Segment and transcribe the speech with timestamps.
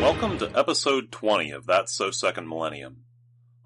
[0.00, 2.98] Welcome to episode 20 of That's So Second Millennium.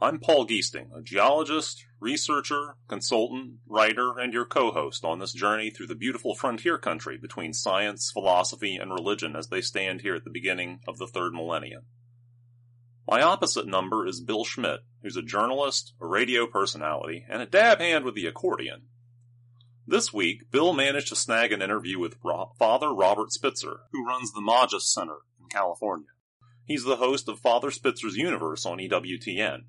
[0.00, 5.88] I'm Paul Giesting, a geologist, researcher, consultant, writer, and your co-host on this journey through
[5.88, 10.30] the beautiful frontier country between science, philosophy, and religion as they stand here at the
[10.30, 11.82] beginning of the third millennium.
[13.06, 17.78] My opposite number is Bill Schmidt, who's a journalist, a radio personality, and a dab
[17.78, 18.84] hand with the accordion.
[19.86, 22.16] This week, Bill managed to snag an interview with
[22.58, 26.06] Father Robert Spitzer, who runs the Magis Center in California.
[26.64, 29.64] He's the host of Father Spitzer's Universe on EWTN.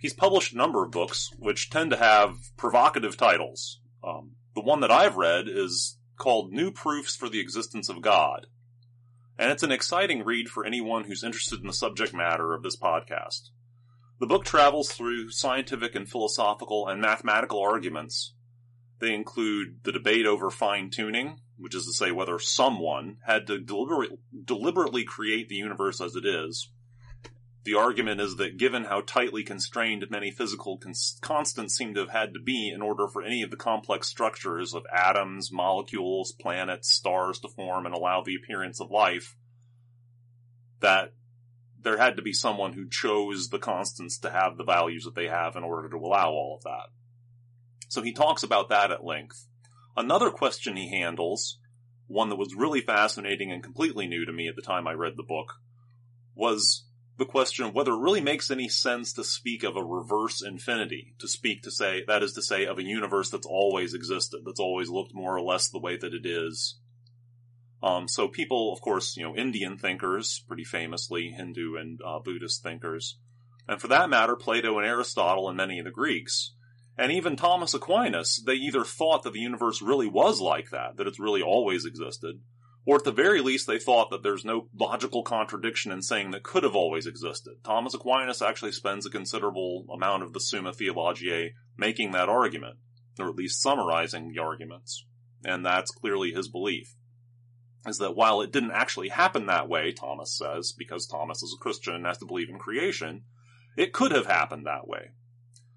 [0.00, 3.80] He's published a number of books, which tend to have provocative titles.
[4.04, 8.46] Um, the one that I've read is called New Proofs for the Existence of God.
[9.38, 12.76] And it's an exciting read for anyone who's interested in the subject matter of this
[12.76, 13.50] podcast.
[14.20, 18.34] The book travels through scientific and philosophical and mathematical arguments.
[18.98, 23.58] They include the debate over fine tuning, which is to say whether someone had to
[23.58, 24.12] deliberate,
[24.44, 26.70] deliberately create the universe as it is.
[27.64, 32.10] The argument is that given how tightly constrained many physical cons- constants seem to have
[32.10, 36.90] had to be in order for any of the complex structures of atoms, molecules, planets,
[36.90, 39.36] stars to form and allow the appearance of life,
[40.80, 41.12] that
[41.80, 45.26] there had to be someone who chose the constants to have the values that they
[45.26, 46.88] have in order to allow all of that.
[47.88, 49.47] So he talks about that at length.
[49.98, 51.58] Another question he handles,
[52.06, 55.16] one that was really fascinating and completely new to me at the time I read
[55.16, 55.54] the book,
[56.36, 56.84] was
[57.16, 61.16] the question of whether it really makes any sense to speak of a reverse infinity,
[61.18, 64.60] to speak to say, that is to say, of a universe that's always existed, that's
[64.60, 66.78] always looked more or less the way that it is.
[67.82, 72.62] Um, so people, of course, you know, Indian thinkers, pretty famously, Hindu and uh, Buddhist
[72.62, 73.18] thinkers,
[73.66, 76.52] and for that matter, Plato and Aristotle and many of the Greeks,
[76.98, 81.06] and even Thomas Aquinas, they either thought that the universe really was like that, that
[81.06, 82.40] it's really always existed,
[82.84, 86.42] or at the very least they thought that there's no logical contradiction in saying that
[86.42, 87.54] could have always existed.
[87.62, 92.78] Thomas Aquinas actually spends a considerable amount of the Summa Theologiae making that argument,
[93.18, 95.06] or at least summarizing the arguments.
[95.44, 96.96] And that's clearly his belief.
[97.86, 101.62] Is that while it didn't actually happen that way, Thomas says, because Thomas is a
[101.62, 103.22] Christian and has to believe in creation,
[103.76, 105.12] it could have happened that way.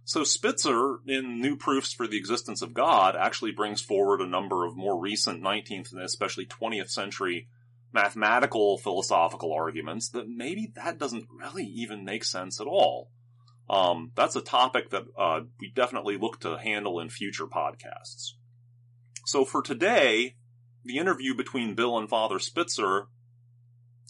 [0.04, 4.66] So Spitzer, in New Proofs for the Existence of God, actually brings forward a number
[4.66, 7.48] of more recent 19th and especially 20th century
[7.94, 13.12] mathematical philosophical arguments that maybe that doesn't really even make sense at all.
[13.70, 18.32] Um, that's a topic that uh, we definitely look to handle in future podcasts.
[19.26, 20.36] So for today,
[20.84, 23.08] the interview between Bill and Father Spitzer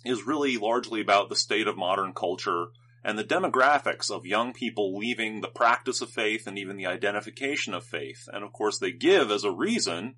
[0.05, 2.67] is really largely about the state of modern culture
[3.03, 7.73] and the demographics of young people leaving the practice of faith and even the identification
[7.73, 8.27] of faith.
[8.31, 10.15] And of course, they give as a reason,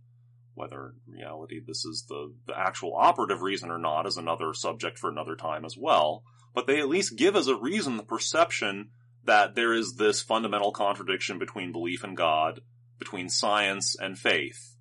[0.53, 4.99] whether in reality this is the, the actual operative reason or not is another subject
[4.99, 6.23] for another time as well,
[6.53, 8.89] but they at least give as a reason the perception
[9.25, 12.59] that there is this fundamental contradiction between belief in God,
[12.99, 14.75] between science and faith.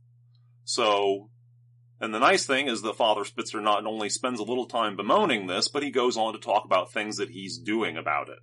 [0.65, 1.31] So,
[2.03, 5.47] and the nice thing is that Father Spitzer not only spends a little time bemoaning
[5.47, 8.41] this, but he goes on to talk about things that he's doing about it.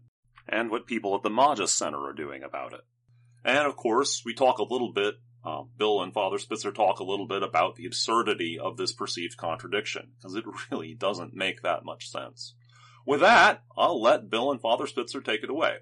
[0.48, 2.80] And what people at the Magis Center are doing about it.
[3.44, 5.16] And of course, we talk a little bit,
[5.46, 9.36] uh, Bill and Father Spitzer talk a little bit about the absurdity of this perceived
[9.36, 12.56] contradiction, because it really doesn't make that much sense.
[13.06, 15.80] With that, I'll let Bill and Father Spitzer take it away.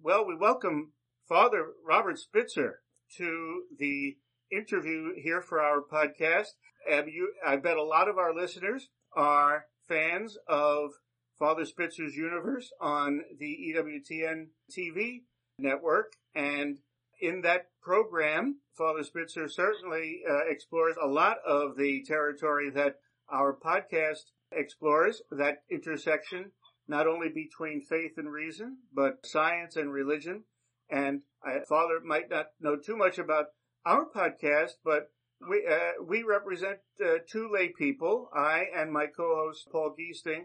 [0.00, 0.92] Well, we welcome
[1.28, 2.82] Father Robert Spitzer
[3.16, 4.18] to the
[4.52, 6.50] interview here for our podcast.
[6.88, 10.90] You, I bet a lot of our listeners are fans of
[11.38, 15.22] Father Spitzer's Universe on the EWTN TV
[15.58, 16.12] network.
[16.34, 16.78] And
[17.20, 22.96] in that program, Father Spitzer certainly uh, explores a lot of the territory that
[23.30, 26.52] our podcast explores, that intersection
[26.88, 30.44] not only between faith and reason, but science and religion.
[30.90, 33.46] And I, Father might not know too much about
[33.86, 35.10] our podcast, but
[35.48, 38.28] we uh, we represent uh, two lay people.
[38.34, 40.44] I and my co-host Paul Giesting.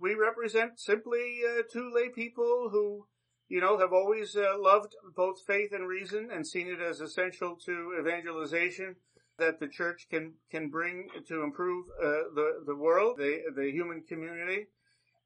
[0.00, 3.06] We represent simply uh, two lay people who,
[3.48, 7.56] you know, have always uh, loved both faith and reason and seen it as essential
[7.66, 8.96] to evangelization
[9.38, 14.02] that the church can can bring to improve uh, the the world, the the human
[14.02, 14.66] community,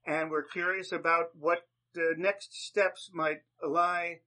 [0.07, 1.67] and we're curious about what
[2.17, 4.21] next steps might lie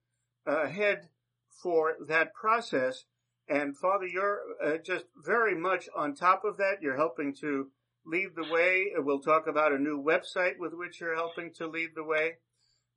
[0.46, 1.10] ahead
[1.50, 3.06] for that process.
[3.47, 6.81] And Father, you're uh, just very much on top of that.
[6.81, 7.69] You're helping to
[8.06, 8.92] lead the way.
[8.97, 12.38] We'll talk about a new website with which you're helping to lead the way.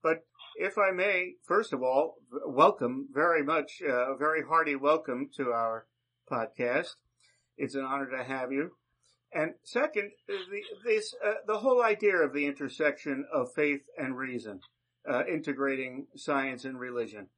[0.02, 0.24] But
[0.56, 2.16] if I may, first of all,
[2.46, 5.86] welcome very much, uh, a very hearty welcome to our
[6.30, 6.94] podcast.
[7.56, 8.72] It's an honor to have you.
[9.32, 14.60] And second, the, this, uh, the whole idea of the intersection of faith and reason,
[15.10, 17.28] uh, integrating science and religion.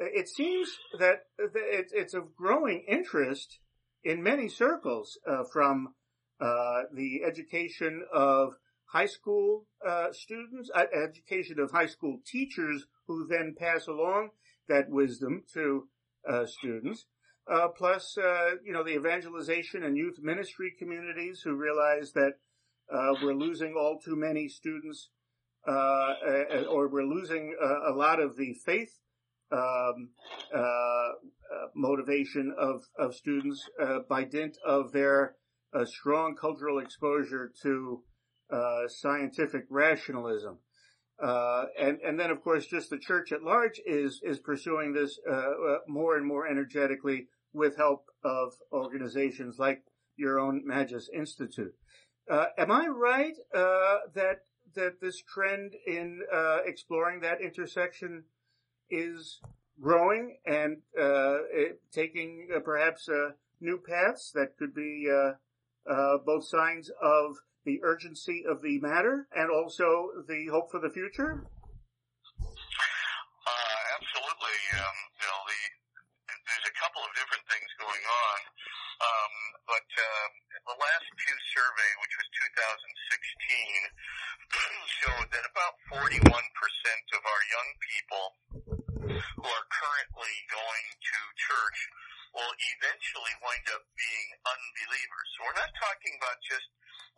[0.00, 3.58] It seems that it's of growing interest
[4.02, 5.94] in many circles, uh, from
[6.40, 8.54] uh, the education of
[8.86, 14.30] high school uh, students, uh, education of high school teachers who then pass along
[14.68, 15.86] that wisdom to
[16.26, 17.04] uh, students.
[17.46, 22.32] Uh, plus, uh, you know, the evangelization and youth ministry communities who realize that
[22.90, 25.10] uh, we're losing all too many students,
[25.66, 27.54] or we're losing
[27.86, 28.99] a lot of the faith
[29.52, 30.10] um,
[31.74, 33.68] motivation of of students
[34.08, 35.36] by dint of their
[35.84, 38.02] strong cultural exposure to
[38.88, 40.58] scientific rationalism.
[41.20, 45.18] Uh, and and then of course just the church at large is is pursuing this
[45.28, 49.82] uh, uh, more and more energetically with help of organizations like
[50.16, 51.74] your own Magis Institute.
[52.30, 54.44] Uh, am I right uh, that
[54.74, 58.24] that this trend in uh, exploring that intersection
[58.90, 59.40] is
[59.80, 63.08] growing and it, taking perhaps
[63.60, 65.08] new paths that could be
[66.24, 71.44] both signs of the urgency of the matter and also the hope for the future?
[72.40, 74.58] Uh, absolutely.
[74.80, 75.60] Um, you know, the,
[76.28, 78.38] there's a couple of different things going on.
[79.00, 79.34] Um,
[79.64, 80.30] but um,
[80.72, 82.60] the last Pew survey, which was 2016,
[85.00, 86.04] showed that about 41%
[87.16, 88.24] of our young people
[89.08, 91.78] who are currently going to church
[92.36, 95.26] will eventually wind up being unbelievers.
[95.34, 96.68] So we're not talking about just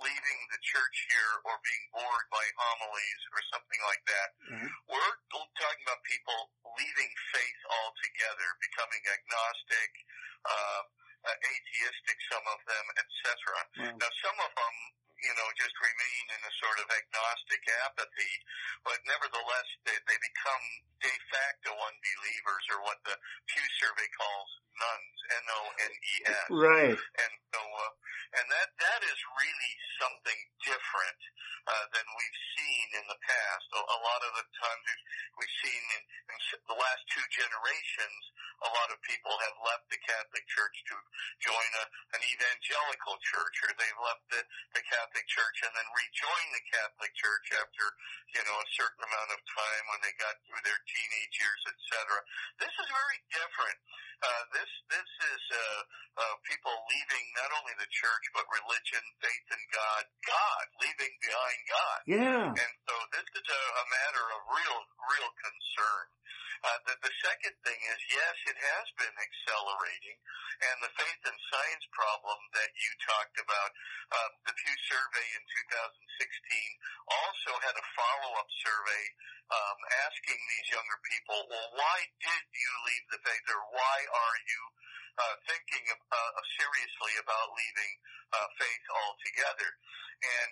[0.00, 4.28] leaving the church here or being bored by homilies or something like that.
[4.50, 4.70] Mm-hmm.
[4.88, 9.90] We're talking about people leaving faith altogether, becoming agnostic,
[10.42, 10.82] uh,
[11.22, 13.22] atheistic, some of them, etc.
[13.78, 13.96] Mm-hmm.
[14.00, 14.76] Now, some of them
[15.22, 18.34] you know, just remain in a sort of agnostic apathy,
[18.82, 20.64] but nevertheless, they, they become
[20.98, 23.14] de facto unbelievers, or what the
[23.46, 24.50] Pew survey calls
[24.82, 26.41] nones, N-O-N-E-S.
[26.52, 26.94] Right.
[26.94, 27.92] And so, uh,
[28.38, 31.20] and that that is really something different
[31.66, 32.61] uh, than we've seen
[33.52, 33.68] past.
[33.76, 35.04] A, a lot of the times we've,
[35.44, 36.02] we've seen in,
[36.32, 36.38] in
[36.72, 38.22] the last two generations,
[38.64, 40.96] a lot of people have left the Catholic Church to
[41.42, 41.84] join a,
[42.16, 44.42] an evangelical church, or they've left the,
[44.78, 47.84] the Catholic Church and then rejoined the Catholic Church after
[48.32, 52.22] you know a certain amount of time when they got through their teenage years, etc.
[52.62, 53.78] This is very different.
[54.22, 55.80] Uh, this this is uh,
[56.22, 61.60] uh, people leaving not only the church but religion, faith in God, God leaving behind
[61.66, 61.98] God.
[62.06, 62.46] Yeah.
[62.54, 64.80] And so this is a, a matter of real
[65.10, 66.06] real concern.
[66.62, 70.14] Uh, the, the second thing is, yes, it has been accelerating,
[70.62, 73.70] and the faith and science problem that you talked about,
[74.14, 76.22] uh, the Pew survey in 2016
[77.10, 79.04] also had a follow-up survey
[79.50, 84.38] um, asking these younger people, well, why did you leave the faith, or why are
[84.46, 84.62] you
[85.18, 87.94] uh, thinking uh, seriously about leaving
[88.38, 89.70] uh, faith altogether?
[90.22, 90.50] And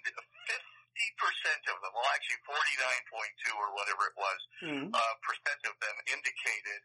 [0.90, 4.86] 50 percent of them, well, actually 49.2 or whatever it was, mm-hmm.
[4.90, 6.80] uh, percent of them indicated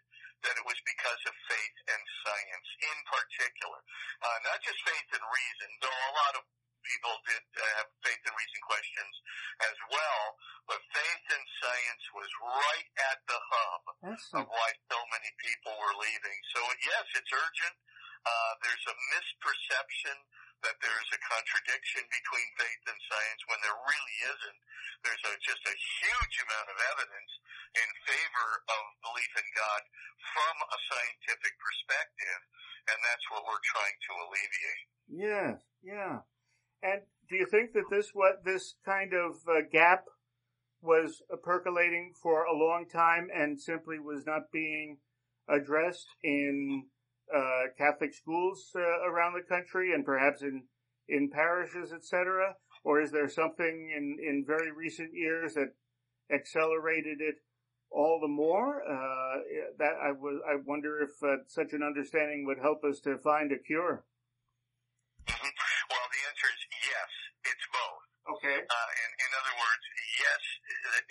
[0.45, 3.79] that it was because of faith and science in particular.
[4.21, 6.43] Uh, not just faith and reason, though a lot of
[6.85, 9.13] people did uh, have faith and reason questions
[9.65, 10.23] as well,
[10.69, 15.95] but faith and science was right at the hub of why so many people were
[15.97, 16.37] leaving.
[16.53, 17.75] So yes, it's urgent.
[18.25, 20.17] Uh, there's a misperception
[20.65, 24.59] that there's a contradiction between faith and science when there really isn't.
[25.05, 27.31] There's a, just a huge amount of evidence
[27.77, 29.81] in favor of belief in God
[30.33, 32.41] from a scientific perspective,
[32.89, 34.85] and that's what we're trying to alleviate.
[35.05, 36.25] Yes, yeah.
[36.81, 40.09] And do you think that this what this kind of uh, gap
[40.81, 44.97] was percolating for a long time and simply was not being
[45.49, 46.85] addressed in
[47.35, 50.63] uh, Catholic schools uh, around the country and perhaps in
[51.07, 52.55] in parishes, etc.?
[52.83, 55.75] Or is there something in in very recent years that
[56.33, 57.35] accelerated it
[57.91, 58.81] all the more?
[58.81, 59.43] Uh,
[59.77, 63.51] that I was I wonder if uh, such an understanding would help us to find
[63.51, 64.05] a cure.
[65.27, 67.11] Well, the answer is yes.
[67.45, 68.01] It's both.
[68.37, 68.57] Okay.
[68.57, 69.85] Uh, in, in other words,
[70.17, 70.41] yes,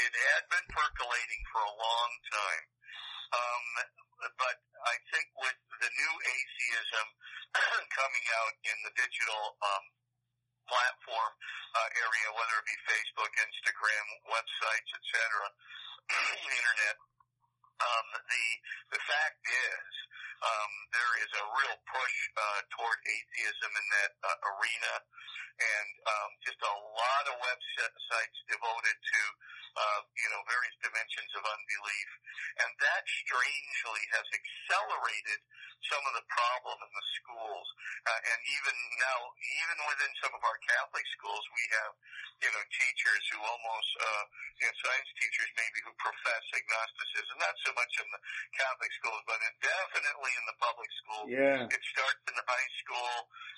[0.02, 2.64] it had been percolating for a long time.
[3.34, 3.64] Um,
[4.38, 7.06] but I think with the new atheism
[8.14, 9.84] coming out in the digital um,
[10.70, 11.32] platform
[11.74, 15.18] uh, area, whether it be Facebook, Instagram, websites, etc.,
[16.62, 16.96] internet,
[17.82, 18.46] um, the
[18.94, 19.90] the fact is
[20.46, 24.94] um, there is a real push uh, toward atheism in that uh, arena,
[25.58, 29.20] and um, just a lot of websites devoted to
[29.74, 32.10] uh, you know various dimensions of unbelief,
[32.62, 35.42] and that strangely has accelerated
[35.90, 37.66] some of the problem in the schools,
[38.08, 41.92] uh, and even now, even within some of our Catholic schools, we have
[42.44, 44.24] you know teachers who almost uh,
[44.60, 48.20] you know, science teachers maybe who profess agnosticism, not so much in the
[48.56, 51.26] Catholic schools, but definitely in the public schools.
[51.30, 51.64] Yeah.
[51.68, 53.14] It starts in the high school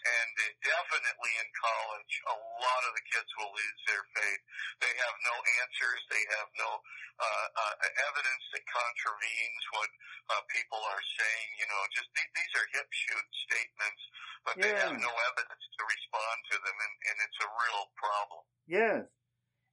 [0.07, 0.31] and
[0.63, 2.13] definitely in college.
[2.31, 4.43] A lot of the kids will lose their faith.
[4.83, 6.01] They have no answers.
[6.11, 6.71] They have no
[7.17, 7.75] uh, uh,
[8.13, 9.91] evidence that contravenes what
[10.31, 11.49] uh, people are saying.
[11.59, 14.03] You know, just th- these are hip shoot statements,
[14.45, 14.89] but they Yeah.
[14.89, 18.43] have no evidence to respond to them, and, and it's a real problem.
[18.67, 19.05] Yes.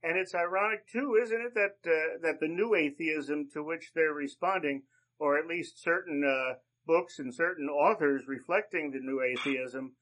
[0.03, 4.13] And it's ironic too, isn't it, that uh, that the new atheism to which they're
[4.13, 4.83] responding,
[5.17, 9.95] or at least certain uh, books and certain authors reflecting the new atheism,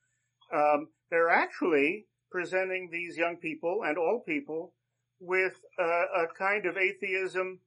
[0.51, 4.73] um, they're actually presenting these young people and all people
[5.19, 5.83] with uh,
[6.23, 7.59] a kind of atheism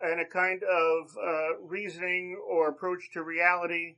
[0.00, 3.96] and a kind of uh, reasoning or approach to reality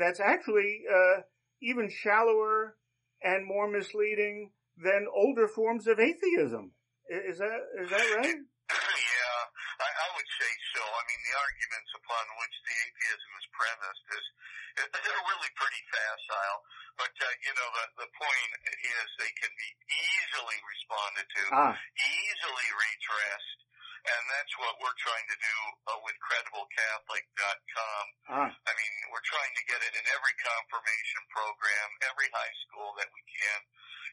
[0.00, 1.22] that's actually uh,
[1.62, 2.76] even shallower
[3.22, 6.72] and more misleading than older forms of atheism.
[7.12, 8.38] I- Is that is that right?
[8.40, 9.40] yeah,
[9.82, 10.82] I, I would say so.
[10.82, 14.24] I mean, the arguments upon which the atheism is premised is
[15.04, 16.58] they're really pretty facile.
[16.96, 21.74] But uh, you know, the the point is they can be easily responded to, Ah,
[21.74, 23.60] easily redressed,
[24.00, 25.56] and that's what we're trying to do
[25.92, 28.04] uh, with CredibleCatholic.com.
[28.32, 32.96] ah, I mean, we're trying to get it in every confirmation program, every high school
[32.96, 33.60] that we can.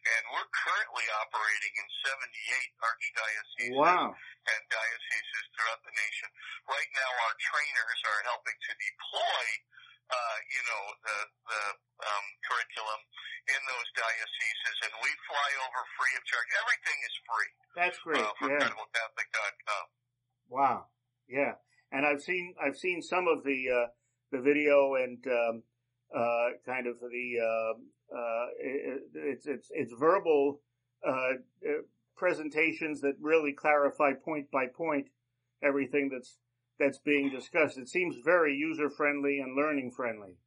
[0.08, 4.08] And we're currently operating in 78 archdioceses wow.
[4.14, 6.30] and dioceses throughout the nation.
[6.70, 9.44] Right now, our trainers are helping to deploy,
[10.10, 11.18] uh, you know, the
[11.52, 11.62] the
[12.08, 13.00] um, curriculum
[13.48, 16.50] in those dioceses, and we fly over free of charge.
[16.64, 18.20] Everything is free That's great.
[18.24, 18.60] uh, for Yeah.
[18.60, 19.86] CredibleCatholic.com.
[20.50, 20.80] Wow.
[21.28, 21.54] Yeah.
[21.92, 23.88] And I've seen I've seen some of the uh,
[24.32, 25.64] the video and um,
[26.16, 27.74] uh, kind of the uh,
[28.16, 30.62] uh, it, it's it's it's verbal
[31.08, 31.12] uh,
[31.64, 31.82] uh,
[32.16, 35.08] presentations that really clarify point by point
[35.64, 36.38] everything that's
[36.80, 37.78] that's being discussed.
[37.78, 40.38] It seems very user friendly and learning friendly.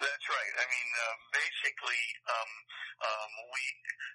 [0.00, 0.52] That's right.
[0.58, 2.50] I mean, uh, basically, um,
[3.04, 3.62] um, we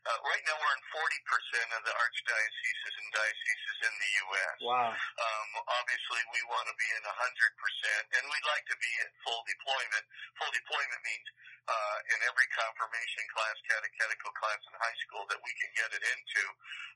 [0.07, 4.57] uh, right now we're in 40% of the archdioceses and dioceses in the U.S.
[4.63, 4.91] Wow.
[4.95, 9.43] Um, obviously, we want to be in 100%, and we'd like to be in full
[9.43, 10.05] deployment.
[10.39, 11.27] Full deployment means
[11.69, 16.01] uh, in every confirmation class, catechetical class in high school that we can get it
[16.01, 16.43] into.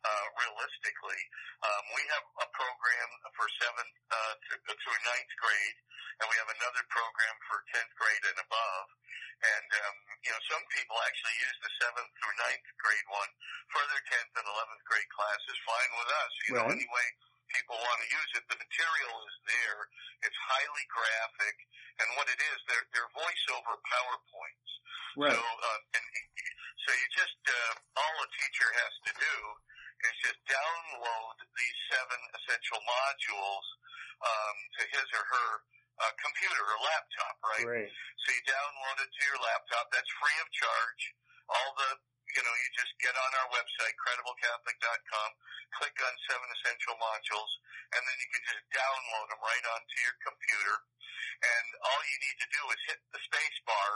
[0.01, 1.22] Uh, realistically,
[1.62, 5.77] um, we have a program for seventh uh, through, through ninth grade,
[6.20, 8.88] and we have another program for 10th grade and above.
[9.44, 13.32] And um, you know, some people actually use the seventh through ninth grade one
[13.75, 15.56] for their 10th and 11th grade classes.
[15.68, 16.68] Fine with us, you know.
[16.72, 17.08] Anyway,
[17.54, 18.44] people want to use it.
[18.50, 19.80] The material is there.
[20.26, 21.56] It's highly graphic,
[22.02, 24.72] and what it is, they're, they're voiceover PowerPoints.
[25.14, 25.38] Right.
[25.38, 26.06] So, uh, and
[26.84, 29.36] so you just uh, all a teacher has to do
[30.10, 33.66] is just download these seven essential modules
[34.26, 35.50] um, to his or her
[36.02, 37.68] uh, computer or laptop, right?
[37.68, 37.92] Great.
[38.26, 39.86] So you download it to your laptop.
[39.94, 41.04] That's free of charge.
[41.52, 41.90] All the,
[42.36, 45.30] you know, you just get on our website, crediblecatholic.com,
[45.80, 47.52] click on seven essential modules,
[47.98, 50.78] and then you can just download them right onto your computer.
[51.44, 53.92] And all you need to do is hit the space bar,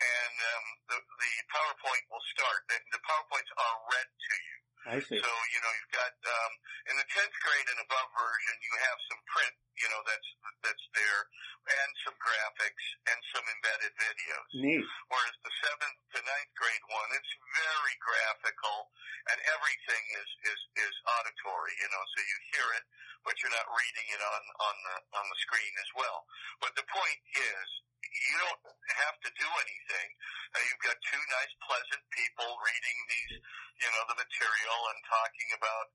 [0.00, 2.64] and um, the, the PowerPoint will start.
[2.70, 4.58] The, the PowerPoints are read to you.
[4.82, 5.14] I see.
[5.14, 6.52] So, you know, you've got, um,
[6.90, 10.28] in the 10th grade and above version, you have some print, you know, that's,
[10.66, 11.22] that's there,
[11.70, 14.50] and some graphics, and some embedded videos.
[14.58, 14.82] Neat.
[15.06, 18.90] Whereas the 7th to ninth grade one, it's very graphical,
[19.30, 20.60] and everything is, is,
[20.90, 22.84] is auditory, you know, so you hear it,
[23.22, 26.26] but you're not reading it on, on the, on the screen as well.
[26.58, 27.66] But the point is,
[28.12, 28.62] you don't
[29.02, 30.08] have to do anything.
[30.52, 33.34] Uh, you've got two nice, pleasant people reading these,
[33.80, 35.86] you know, the material and talking about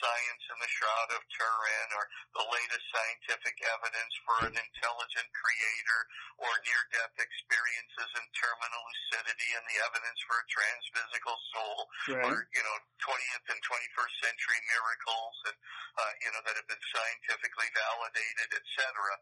[0.00, 2.04] science and the Shroud of Turin or
[2.36, 6.00] the latest scientific evidence for an intelligent creator
[6.36, 11.78] or near-death experiences and terminal lucidity and the evidence for a transphysical soul
[12.12, 12.28] Right.
[12.28, 12.76] or, you know,
[13.06, 15.56] 20th and 21st century miracles and,
[16.02, 19.14] uh, you know, that have been scientifically validated, et cetera.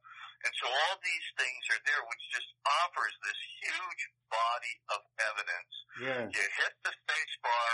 [0.48, 5.74] And so all these things are there, which just offers this huge body of evidence.
[6.00, 6.24] Yeah.
[6.28, 7.72] You hit the space bar,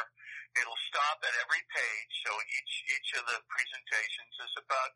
[0.58, 2.12] it'll stop at every page.
[2.26, 4.90] So each, each each of the presentations is about,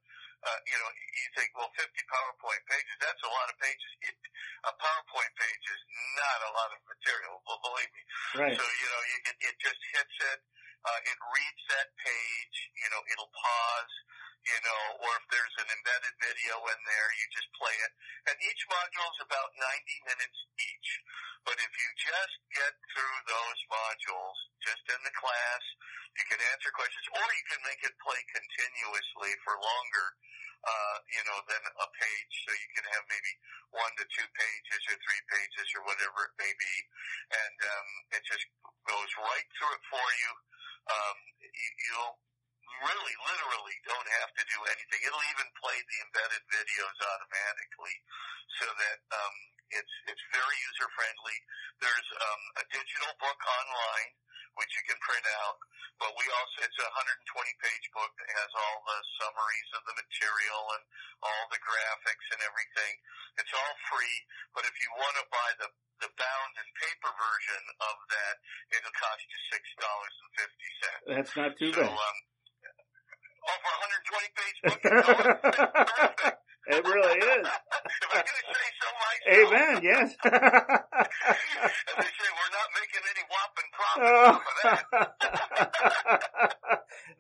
[0.47, 3.90] uh, you know, you think, well, 50 PowerPoint pages, that's a lot of pages.
[4.06, 4.14] It,
[4.71, 5.83] a PowerPoint page is
[6.14, 8.02] not a lot of material, well, believe me.
[8.38, 8.54] Right.
[8.54, 10.40] So, you know, you, it, it just hits it,
[10.84, 13.94] uh, it reads that page, you know, it'll pause,
[14.44, 17.92] you know, or if there's an embedded video in there, you just play it.
[18.28, 20.90] And each module is about 90 minutes each.
[21.48, 25.64] But if you just get through those modules just in the class,
[26.20, 30.06] you can answer questions or you can make it play continuously for longer,
[30.68, 32.34] uh, you know, than a page.
[32.44, 33.32] So you can have maybe
[33.72, 36.74] one to two pages or three pages or whatever it may be.
[37.32, 37.88] And, um,
[38.20, 38.44] it just
[38.84, 40.32] goes right through it for you.
[40.84, 41.98] Um, you,
[42.82, 45.00] really literally don't have to do anything.
[45.06, 47.96] It'll even play the embedded videos automatically
[48.60, 49.36] so that um,
[49.72, 51.38] it's it's very user friendly.
[51.80, 54.10] There's um, a digital book online
[54.54, 55.58] which you can print out,
[55.98, 59.98] but we also it's a 120 page book that has all the summaries of the
[59.98, 60.84] material and
[61.26, 62.94] all the graphics and everything.
[63.38, 64.18] It's all free,
[64.54, 65.70] but if you want to buy the
[66.00, 68.34] the bound and paper version of that,
[68.74, 71.02] it'll cost you six dollars and fifty cents.
[71.10, 71.90] That's not too So, bad.
[71.92, 72.16] um,
[73.44, 74.80] oh, for 120 page book,
[76.74, 77.46] it really is.
[77.46, 79.52] if I'm going to say so myself.
[79.52, 79.74] Amen.
[79.84, 80.08] Yes.
[80.24, 84.34] As they say, we're not making any whopping profit oh.
[84.34, 84.80] off of that.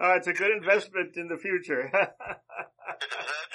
[0.00, 1.88] oh, it's a good investment in the future.
[1.92, 2.16] That's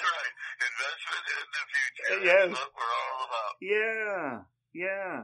[0.02, 0.34] right.
[0.60, 2.24] Investment in the future.
[2.24, 2.48] Yes.
[2.48, 3.52] That's what we're all about.
[3.60, 4.42] yeah,
[4.74, 5.22] yeah.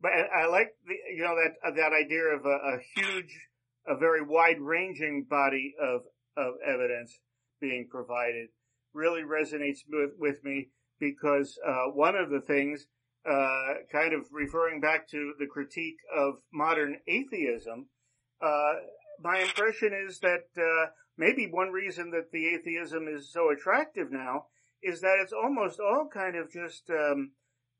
[0.00, 3.38] But I like the you know that that idea of a, a huge,
[3.86, 6.02] a very wide ranging body of
[6.36, 7.18] of evidence
[7.60, 8.48] being provided
[8.92, 10.68] really resonates with, with me
[11.00, 12.86] because uh, one of the things,
[13.28, 17.88] uh, kind of referring back to the critique of modern atheism,
[18.40, 18.74] uh,
[19.20, 24.46] my impression is that uh, maybe one reason that the atheism is so attractive now
[24.82, 27.32] is that it's almost all kind of just um,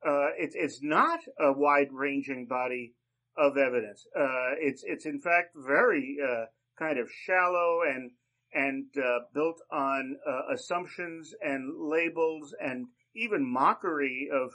[0.07, 2.95] uh, it's it's not a wide ranging body
[3.37, 4.07] of evidence.
[4.17, 6.45] Uh, it's it's in fact very uh,
[6.79, 8.11] kind of shallow and
[8.53, 12.87] and uh, built on uh, assumptions and labels and
[13.17, 14.53] even mockery of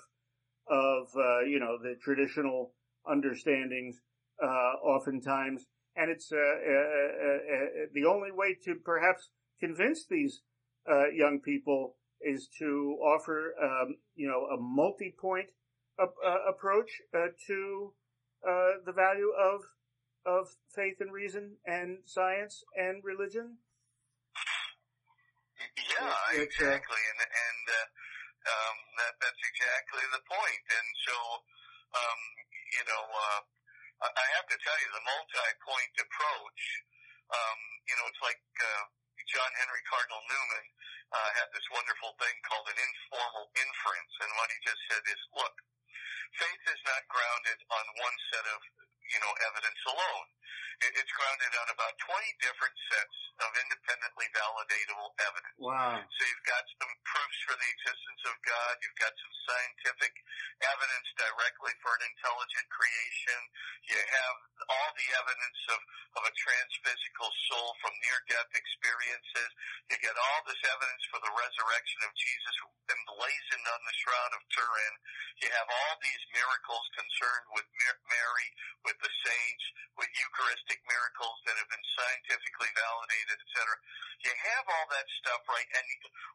[0.69, 2.73] of uh, you know the traditional
[3.07, 3.99] understandings
[4.41, 10.41] uh, oftentimes, and it's the only way to perhaps convince these
[11.13, 15.49] young people is to offer um, you know a multi-point
[16.47, 17.01] approach
[17.47, 17.93] to
[18.85, 19.61] the value of
[20.25, 23.57] of faith and reason and science and religion.
[25.75, 27.87] Yeah, exactly, and and uh,
[28.47, 30.65] um, that that's exactly the point.
[30.71, 31.15] And so,
[31.99, 32.19] um,
[32.79, 33.41] you know, uh,
[34.05, 36.61] I, I have to tell you, the multi-point approach.
[37.29, 38.83] Um, you know, it's like uh,
[39.27, 40.65] John Henry Cardinal Newman
[41.13, 45.21] uh, had this wonderful thing called an informal inference, and what he just said is,
[45.37, 45.55] look,
[46.37, 48.59] faith is not grounded on one set of
[49.09, 50.27] you know evidence alone.
[50.79, 55.59] It's grounded on about 20 different sets of independently validatable evidence.
[55.59, 55.99] Wow.
[55.99, 58.73] So you've got some proofs for the existence of God.
[58.79, 60.13] You've got some scientific
[60.63, 63.39] evidence directly for an intelligent creation.
[63.91, 64.35] You have
[64.71, 65.79] all the evidence of,
[66.19, 69.49] of a transphysical soul from near-death experiences.
[69.91, 72.55] You get all this evidence for the resurrection of Jesus
[72.87, 74.95] emblazoned on the Shroud of Turin.
[75.43, 77.67] You have all these miracles concerned with
[78.07, 78.49] Mary,
[78.83, 79.65] with the saints,
[79.95, 80.09] with
[80.69, 83.73] Eucharistic miracles that have been scientifically validated, etc.
[84.21, 85.85] You have all that stuff right, and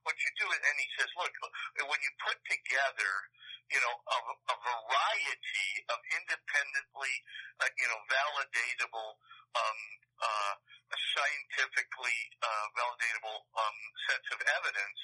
[0.03, 1.31] what you do, and he says, look,
[1.87, 3.13] when you put together,
[3.71, 4.19] you know, a,
[4.51, 7.15] a variety of independently,
[7.63, 9.11] uh, you know, validatable,
[9.55, 9.79] um,
[10.21, 10.55] uh,
[10.95, 13.79] scientifically uh, validatable um,
[14.11, 15.01] sets of evidence,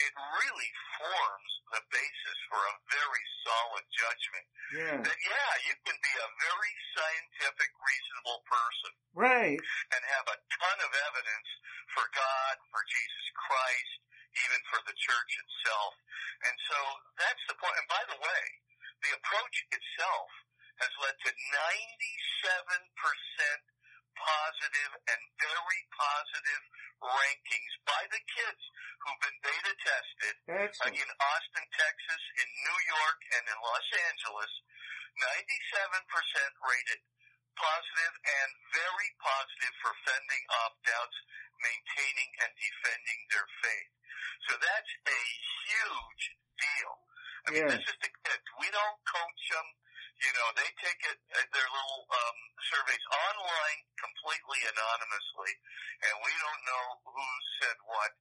[0.00, 4.46] it really forms the basis for a very solid judgment.
[4.72, 4.98] Yeah.
[5.04, 10.78] That yeah, you can be a very scientific, reasonable person, right, and have a ton
[10.82, 11.48] of evidence
[11.92, 14.00] for God, for Jesus Christ,
[14.34, 15.94] even for the church itself.
[16.48, 16.78] And so
[17.20, 17.76] that's the point.
[17.78, 18.44] And by the way,
[19.04, 20.30] the approach itself
[20.82, 21.38] has led to 97%
[24.18, 26.62] positive and very positive
[27.02, 28.62] rankings by the kids
[29.04, 34.52] who've been beta tested uh, in Austin, Texas, in New York, and in Los Angeles.
[35.14, 36.02] 97%
[36.66, 37.00] rated
[37.54, 41.18] positive and very positive for fending off doubts,
[41.62, 43.90] maintaining and defending their faith.
[44.50, 45.20] So that's a
[45.70, 46.24] huge
[46.58, 46.94] deal.
[47.46, 47.76] I mean, Yeah.
[47.78, 48.46] this is the kids.
[48.58, 49.68] We don't coach them.
[50.22, 52.38] You know, they take it uh, their little um,
[52.70, 55.52] surveys online completely anonymously,
[56.06, 57.28] and we don't know who
[57.62, 58.12] said what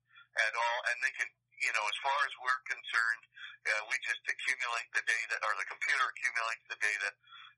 [0.42, 1.30] at all, and they can.
[1.64, 3.24] You know, as far as we're concerned,
[3.72, 7.10] uh, we just accumulate the data, or the computer accumulates the data,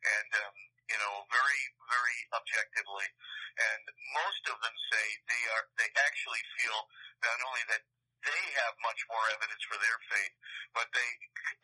[0.05, 0.55] and um,
[0.89, 3.07] you know, very, very objectively.
[3.55, 6.79] And most of them say they are, they actually feel
[7.23, 7.81] not only that
[8.25, 10.35] they have much more evidence for their faith,
[10.73, 11.09] but they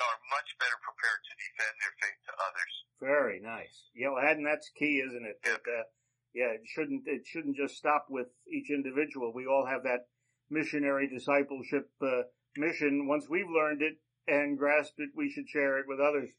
[0.01, 2.73] are much better prepared to defend their faith to others.
[3.01, 3.89] Very nice.
[3.97, 5.41] Yeah, well, and that's key, isn't it?
[5.41, 5.57] Yeah.
[5.57, 5.85] That, uh,
[6.33, 9.33] yeah, it shouldn't it shouldn't just stop with each individual.
[9.33, 10.07] We all have that
[10.49, 13.07] missionary discipleship uh, mission.
[13.07, 16.29] Once we've learned it and grasped it, we should share it with others.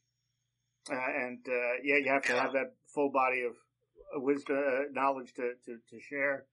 [0.89, 3.53] Uh, and uh, yeah, you have to have that full body of
[4.21, 6.45] wisdom, uh, knowledge to to, to share.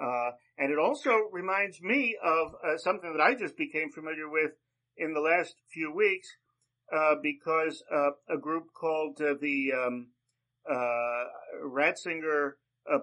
[0.00, 4.52] Uh, and it also reminds me of uh, something that I just became familiar with
[4.96, 6.28] in the last few weeks,
[6.94, 10.08] uh, because uh, a group called uh, the um,
[10.70, 11.24] uh,
[11.64, 12.52] Ratzinger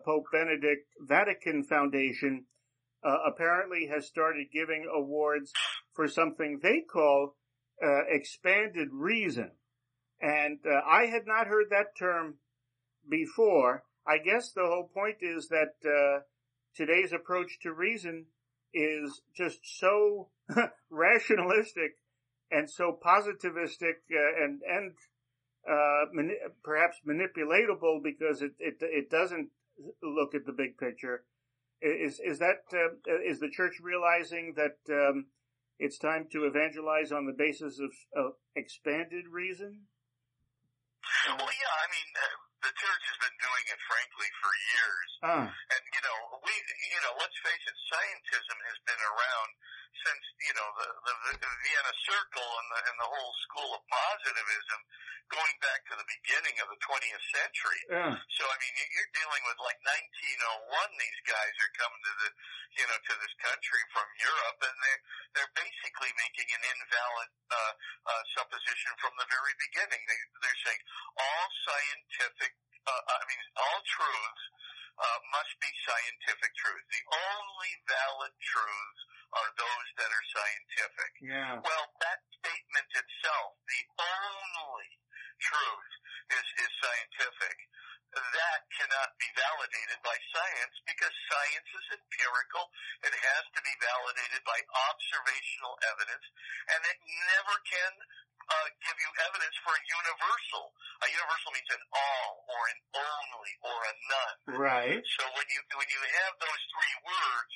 [0.06, 2.46] Pope Benedict Vatican Foundation
[3.04, 5.52] apparently has started giving awards
[5.94, 7.36] for something they call
[7.84, 9.52] uh, expanded reason.
[10.22, 12.36] And I had not heard that term
[13.10, 13.84] before.
[14.08, 16.22] I guess the whole point is that uh,
[16.76, 18.26] today's approach to reason
[18.74, 20.30] is just so
[20.90, 21.98] rationalistic
[22.52, 24.94] and so positivistic uh, and and
[25.70, 29.50] uh, mani- perhaps manipulatable because it, it it doesn't
[30.02, 31.24] look at the big picture.
[31.82, 35.28] Is is that uh, is the church realizing that um,
[35.80, 39.82] it's time to evangelize on the basis of, of expanded reason?
[41.28, 42.43] Well, yeah, I mean, uh,
[43.74, 45.10] has been doing it, frankly, for years.
[45.24, 49.50] Ah, And you know, we, you know, let's face it, scientism has been around
[49.94, 53.82] since you know the the, the Vienna Circle and the and the whole school of
[53.88, 54.80] positivism,
[55.32, 57.82] going back to the beginning of the 20th century.
[57.94, 60.90] yeah, So I mean, you- you're dealing with like 1901.
[61.00, 62.30] These guys are coming to the,
[62.82, 64.96] you know, to this country from Europe, and they
[65.40, 67.74] they're basically making an invalid uh,
[68.10, 70.02] uh, supposition from the very beginning.
[70.10, 70.82] They they're saying
[71.22, 72.52] all scientific,
[72.88, 74.44] uh, I mean, all truths
[75.00, 76.88] uh, must be scientific truths.
[76.92, 79.02] The only valid truths
[79.34, 81.12] are those that are scientific.
[81.26, 84.90] yeah, Well, that statement itself, the only
[85.42, 85.92] truth
[86.38, 87.58] is, is scientific.
[88.14, 92.70] That cannot be validated by science because science is empirical.
[93.02, 94.62] It has to be validated by
[94.94, 96.22] observational evidence,
[96.78, 97.94] and it never can
[98.50, 100.64] uh, give you evidence for a universal.
[101.04, 104.38] A universal means an all, or an only, or a none.
[104.60, 105.02] right.
[105.20, 107.54] So when you when you have those three words,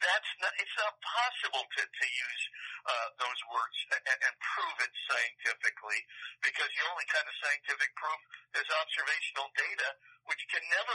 [0.00, 2.44] that's not it's not possible to to use
[2.88, 6.00] uh, those words and, and prove it scientifically
[6.40, 8.20] because the only kind of scientific proof
[8.56, 9.88] is observational data,
[10.26, 10.94] which can never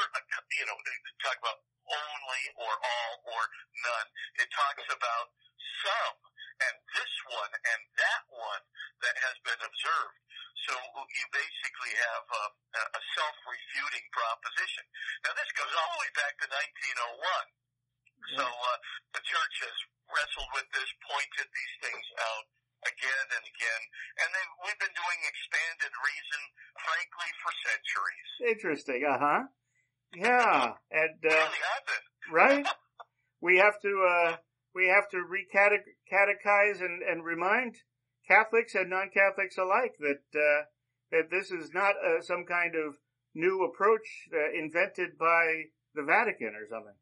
[0.58, 0.78] you know
[1.21, 3.41] talk about only or all or
[3.86, 4.08] none.
[4.41, 5.30] It talks about
[5.86, 6.17] some
[6.63, 8.63] and this one and that one
[9.04, 10.20] that has been observed.
[10.65, 14.86] So you basically have um, a, a self-refuting proposition.
[15.28, 18.39] Now this goes all the way back to 1901.
[18.39, 18.78] So uh,
[19.13, 19.78] the church has
[20.10, 22.46] wrestled with this, pointed these things out
[22.89, 23.82] again and again,
[24.22, 26.41] and they, we've been doing expanded reason,
[26.82, 28.30] frankly, for centuries.
[28.46, 29.02] Interesting.
[29.06, 29.41] Uh huh.
[30.13, 31.62] Yeah, and uh, really
[32.32, 32.65] right.
[33.41, 34.36] We have to uh,
[34.76, 37.78] we have to recatechize and, and remind
[38.28, 40.66] Catholics and non-Catholics alike that uh,
[41.12, 42.96] that this is not uh, some kind of
[43.34, 46.96] new approach uh, invented by the Vatican or something.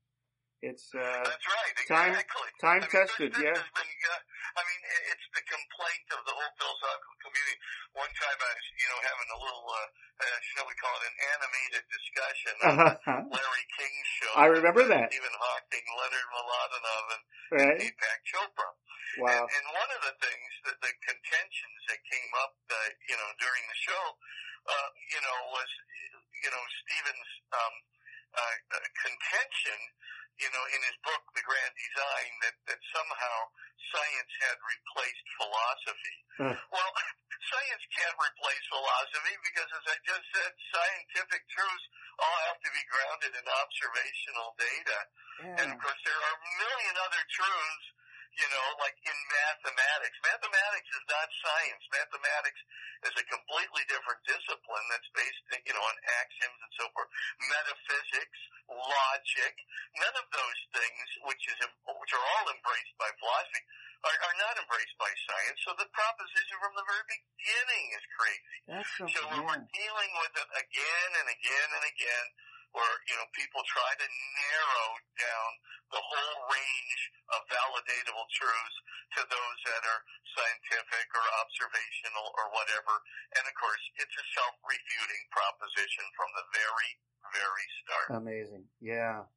[0.64, 1.76] It's uh, That's right.
[1.92, 2.50] time- Exactly.
[2.64, 3.60] time I mean, tested, this, this yeah.
[3.76, 4.22] Been, uh,
[4.56, 7.58] I mean, it's the complaint of the whole philosophical community.
[8.00, 11.06] One time I was, you know, having a little, uh, uh, shall we call it
[11.12, 13.22] an animated discussion on uh-huh.
[13.28, 14.32] Larry King's show.
[14.40, 15.12] I remember that.
[15.12, 17.24] Stephen Hawking, Leonard Mlodinow, and
[17.60, 17.80] right.
[17.84, 18.70] Deepak Chopra.
[19.20, 19.30] Wow.
[19.30, 22.76] And, and one of the things that the contentions that came up, uh,
[23.12, 24.04] you know, during the show,
[24.64, 25.70] uh, you know, was,
[26.40, 27.76] you know, Stephen's um,
[28.34, 29.80] uh, uh, contention,
[30.42, 33.38] you know, in his book, The Grand Design, that, that somehow
[33.94, 36.18] science had replaced philosophy.
[36.42, 36.56] Uh.
[36.74, 36.92] Well,
[37.54, 41.86] science can't replace philosophy because, as I just said, scientific truths
[42.18, 45.00] all have to be grounded in observational data.
[45.44, 47.86] And of course, there are a million other truths,
[48.34, 50.18] you know, like in mathematics.
[50.26, 51.84] Mathematics is not science.
[51.94, 52.62] Mathematics
[53.06, 57.10] is a completely different discipline that's based, you know, on axioms and so forth.
[57.46, 59.54] Metaphysics, logic,
[60.02, 63.64] none of those things, which is which are all embraced by philosophy,
[64.04, 65.58] are, are not embraced by science.
[65.64, 68.56] So the proposition from the very beginning is crazy.
[68.66, 72.26] That's so, So when we're dealing with it again and again and again,
[72.74, 75.52] where you know people try to narrow down
[75.94, 77.02] the whole range
[77.34, 78.78] of validatable truths
[79.18, 80.02] to those that are
[80.34, 82.94] scientific or observational or whatever,
[83.38, 86.92] and of course it's a self-refuting proposition from the very,
[87.30, 88.08] very start.
[88.18, 88.66] Amazing.
[88.82, 89.30] Yeah.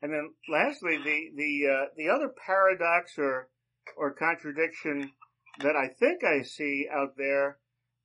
[0.00, 3.52] And then lastly, the, the, uh, the other paradox or,
[4.00, 5.12] or contradiction
[5.60, 7.60] that I think I see out there,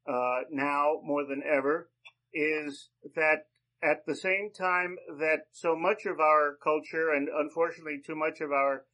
[0.07, 1.89] uh, now more than ever
[2.33, 3.47] is that
[3.85, 8.51] at the same time that so much of our culture and unfortunately too much of
[8.51, 8.85] our,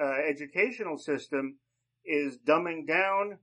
[0.00, 1.58] uh, educational system
[2.04, 3.38] is dumbing down,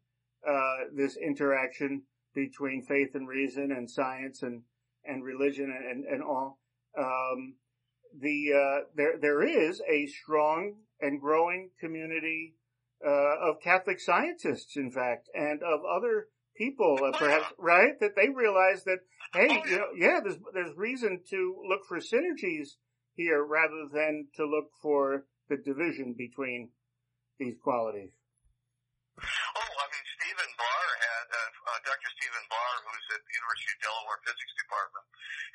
[0.47, 4.63] uh, this interaction between faith and reason and science and,
[5.05, 6.59] and religion and, and all.
[6.97, 7.55] Um,
[8.19, 12.55] the uh, there there is a strong and growing community
[13.05, 18.29] uh, of Catholic scientists, in fact, and of other people, uh, perhaps right, that they
[18.29, 18.99] realize that
[19.33, 22.75] hey, you know, yeah, there's there's reason to look for synergies
[23.15, 26.69] here rather than to look for the division between
[27.39, 28.13] these qualities.
[29.17, 32.09] Oh, I mean, Stephen Barr had, uh, uh, Dr.
[32.13, 35.05] Stephen Barr, who's at the University of Delaware Physics Department,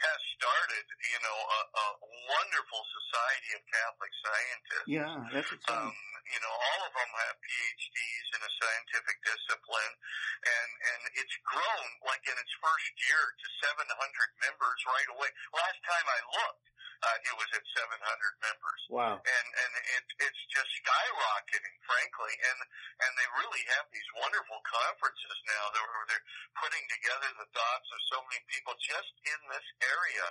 [0.02, 1.86] has started, you know, a, a
[2.34, 4.90] wonderful society of Catholic scientists.
[4.90, 5.94] Yeah, that's Um,
[6.26, 9.94] you know, all of them have PhDs in a scientific discipline,
[10.42, 13.86] and and it's grown like in its first year to 700
[14.42, 15.30] members right away.
[15.54, 16.66] Last time I looked,
[17.02, 19.18] uh, it was at 700 members Wow.
[19.18, 22.34] and and it, it's just skyrocketing, frankly.
[22.46, 22.58] And
[23.02, 25.64] and they really have these wonderful conferences now.
[25.74, 26.26] They're they're
[26.62, 30.26] putting together the thoughts of so many people just in this area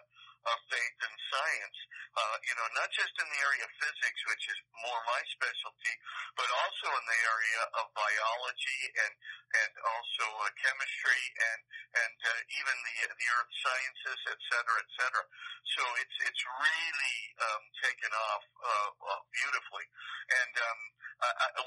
[0.48, 1.80] of faith and science.
[2.12, 5.96] Uh, you know, not just in the area of physics, which is more my specialty,
[6.36, 9.14] but also in the area of biology and
[9.52, 11.60] and also uh, chemistry and
[12.04, 15.24] and uh, even the the earth sciences, et cetera, et cetera.
[15.72, 19.88] So it's it's really um, taken off uh, uh, beautifully,
[20.36, 20.82] and um,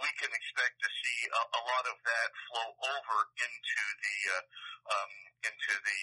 [0.04, 4.44] we can expect to see a, a lot of that flow over into the uh,
[4.92, 5.12] um,
[5.48, 6.00] into the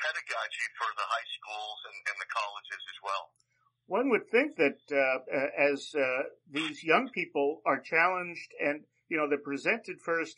[0.00, 3.30] pedagogy for the high schools and, and the colleges as well.
[3.86, 9.16] One would think that uh, uh, as uh, these young people are challenged and you
[9.16, 10.36] know they're presented first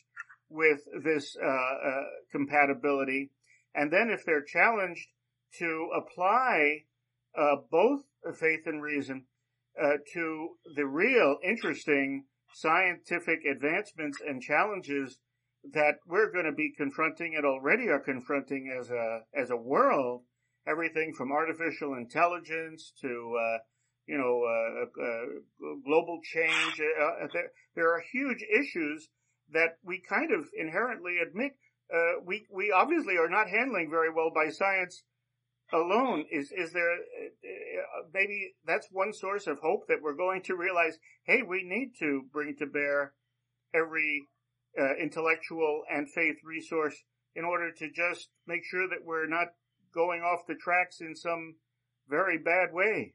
[0.48, 3.30] with this uh, uh, compatibility,
[3.74, 5.06] and then if they're challenged
[5.58, 6.84] to apply
[7.36, 8.00] uh, both
[8.34, 9.26] faith and reason
[10.12, 12.24] to the real interesting
[12.54, 15.18] scientific advancements and challenges
[15.72, 20.22] that we're going to be confronting and already are confronting as a as a world
[20.66, 23.58] everything from artificial intelligence to uh,
[24.06, 26.80] you know uh, uh, global change.
[26.80, 29.08] Uh, there, there are huge issues
[29.52, 31.52] that we kind of inherently admit
[31.92, 35.02] uh, we we obviously are not handling very well by science
[35.72, 36.24] alone.
[36.30, 40.98] Is is there uh, maybe that's one source of hope that we're going to realize?
[41.24, 43.12] Hey, we need to bring to bear
[43.74, 44.28] every
[44.78, 46.96] uh, intellectual and faith resource
[47.34, 49.48] in order to just make sure that we're not
[49.94, 51.56] going off the tracks in some
[52.08, 53.14] very bad way.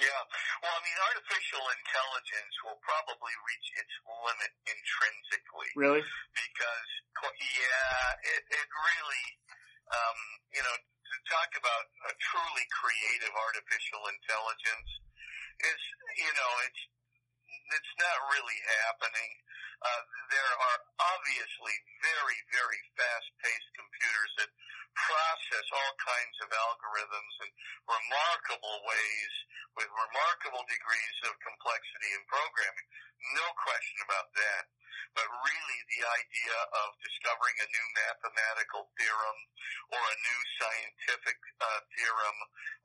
[0.00, 0.22] Yeah.
[0.64, 5.70] Well, I mean, artificial intelligence will probably reach its limit intrinsically.
[5.76, 6.02] Really?
[6.32, 6.88] Because,
[7.22, 9.26] yeah, it, it really,
[9.92, 10.18] um,
[10.56, 14.90] you know, to talk about a truly creative artificial intelligence
[15.60, 15.80] is,
[16.24, 16.82] you know, it's,
[17.76, 19.30] it's not really happening.
[19.82, 20.80] Uh, there are
[21.18, 24.50] obviously very, very fast-paced computers that
[24.94, 27.50] process all kinds of algorithms in
[27.90, 29.34] remarkable ways
[29.74, 32.88] with remarkable degrees of complexity and programming.
[33.34, 34.64] No question about that.
[35.18, 39.38] But really the idea of discovering a new mathematical theorem
[39.92, 42.38] or a new scientific uh, theorem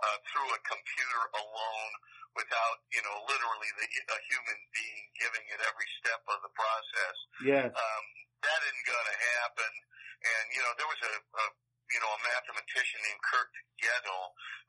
[0.04, 1.94] uh, through a computer alone
[2.38, 7.18] without, you know, literally the, a human being giving it every step of the process
[7.44, 7.70] Yes.
[7.74, 8.06] um,
[8.46, 9.72] that isn't going to happen.
[10.22, 11.46] And you know, there was a, a
[11.94, 13.50] you know a mathematician named Kurt
[13.82, 14.24] Gödel,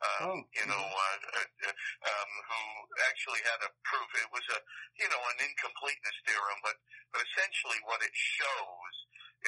[0.04, 0.38] um, Oh.
[0.52, 1.72] you know, uh, uh,
[2.08, 2.60] um, who
[3.08, 4.08] actually had a proof.
[4.20, 4.58] It was a
[5.00, 6.76] you know an incompleteness theorem, but
[7.12, 8.94] but essentially what it shows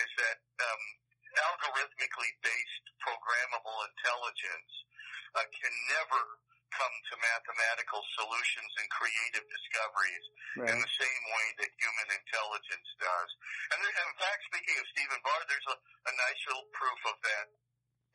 [0.00, 0.82] is that um,
[1.52, 4.72] algorithmically based programmable intelligence
[5.36, 6.20] uh, can never
[6.74, 10.26] come to mathematical solutions and creative discoveries
[10.70, 13.30] in the same way that human intelligence does.
[13.74, 17.00] And, there, and in fact, speaking of Stephen Barr, there's a, a nice little proof
[17.10, 17.46] of that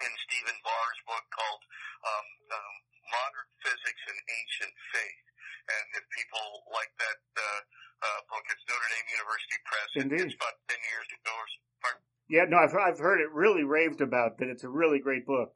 [0.04, 1.64] in Stephen Barr's book called
[2.04, 2.76] um, um,
[3.12, 5.26] Modern Physics and Ancient Faith.
[5.66, 7.62] And if people like that uh,
[8.04, 9.90] uh, book, it's Notre Dame University Press.
[9.96, 10.26] Indeed.
[10.30, 11.60] It's about 10 years ago or so.
[12.28, 15.54] Yeah, no, I've, I've heard it really raved about, that it's a really great book.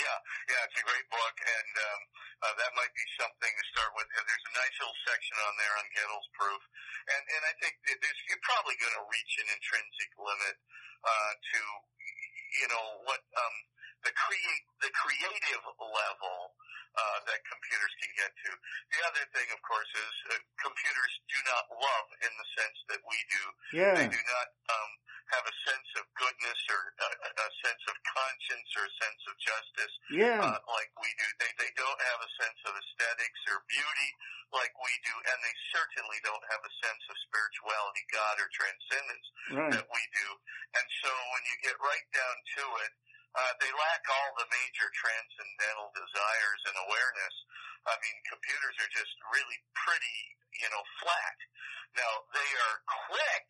[0.00, 0.18] Yeah,
[0.50, 2.00] yeah, it's a great book, and um,
[2.44, 4.08] uh, that might be something to start with.
[4.10, 6.62] There's a nice little section on there on Gödel's proof,
[7.12, 10.56] and and I think there's, you're probably going to reach an intrinsic limit
[11.04, 11.60] uh, to,
[12.64, 13.56] you know, what um,
[14.08, 16.38] the create the creative level
[16.94, 18.50] uh, that computers can get to.
[18.94, 23.02] The other thing, of course, is uh, computers do not love in the sense that
[23.04, 23.44] we do.
[23.74, 23.94] Yeah.
[23.98, 24.90] They do not um,
[25.34, 29.34] have a sense of goodness or a, a sense of conscience or a sense of
[29.40, 30.38] justice Yeah.
[30.42, 31.26] uh, like we do.
[31.42, 34.10] They they don't have a sense of aesthetics or beauty
[34.54, 39.26] like we do, and they certainly don't have a sense of spirituality, God, or transcendence
[39.50, 39.72] Right.
[39.76, 40.28] that we do.
[40.78, 42.92] And so when you get right down to it,
[43.34, 47.34] uh, they lack all the major transcendental desires and awareness.
[47.84, 50.18] I mean, computers are just really pretty,
[50.62, 51.38] you know, flat.
[51.98, 52.76] Now they are
[53.10, 53.48] quick,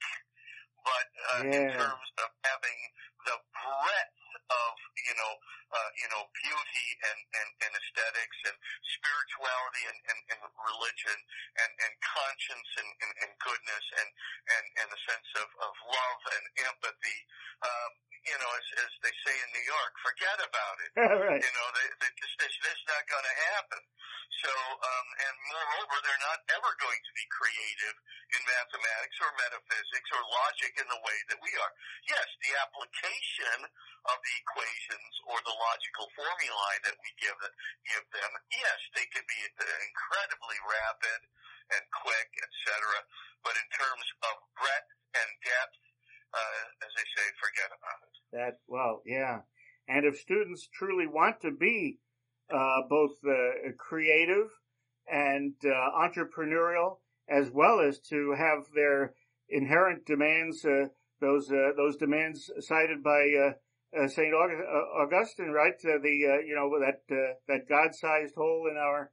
[0.85, 2.81] but uh, in terms of having
[3.29, 4.21] the breadth
[4.53, 4.73] of
[5.09, 5.33] you know
[5.73, 11.19] uh, you know beauty and, and, and aesthetics and spirituality and, and, and religion
[11.65, 14.09] and, and conscience and, and, and goodness and,
[14.53, 17.19] and, and a sense of, of love and empathy.
[17.65, 17.93] Um,
[18.25, 20.91] you know, as, as they say in New York, forget about it.
[21.29, 21.41] right.
[21.41, 23.83] You know, they, they just, this, this is not going to happen.
[24.45, 27.97] So, um, and moreover, they're not ever going to be creative
[28.35, 31.73] in mathematics or metaphysics or logic in the way that we are.
[32.09, 33.59] Yes, the application
[34.05, 37.39] of the equations or the logical formulae that we give,
[37.89, 41.21] give them, yes, they can be incredibly rapid
[41.73, 42.69] and quick, etc.
[43.41, 45.84] But in terms of breadth and depth,
[46.35, 48.15] uh, as they say, forget about it.
[48.33, 49.41] That well, yeah.
[49.89, 51.99] And if students truly want to be
[52.53, 54.49] uh, both uh, creative
[55.11, 59.15] and uh, entrepreneurial, as well as to have their
[59.49, 60.89] inherent demands, uh,
[61.21, 65.79] those uh, those demands cited by uh, Saint Augustine, right?
[65.81, 67.03] the you know that
[67.49, 69.13] that God-sized hole in our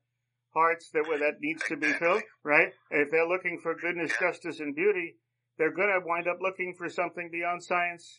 [0.53, 2.69] hearts that that needs to be filled, right?
[2.89, 5.15] If they're looking for goodness, justice, and beauty,
[5.61, 8.17] they're going to wind up looking for something beyond science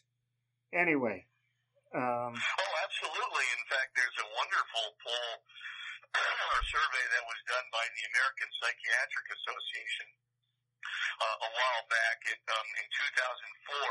[0.71, 1.27] anyway.
[1.91, 3.47] Um, oh, absolutely.
[3.59, 5.35] In fact, there's a wonderful poll
[6.23, 10.07] or survey that was done by the American Psychiatric Association
[11.19, 13.91] uh, a while back in, um, in 2004.